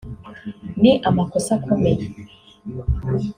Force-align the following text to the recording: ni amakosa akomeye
ni 0.81 0.91
amakosa 1.09 1.51
akomeye 1.57 2.03